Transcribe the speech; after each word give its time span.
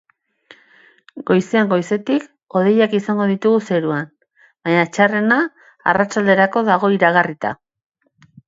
Goizean 1.31 1.69
goizetik, 1.73 2.25
hodeiak 2.59 2.95
izango 3.01 3.27
ditugu 3.33 3.61
zeruan, 3.67 4.09
baina 4.69 4.83
txarrena 4.97 5.39
arratsalderako 5.93 6.65
dago 6.75 6.95
iragarrita. 6.99 7.57